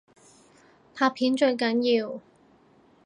[0.95, 2.19] 拍片最緊要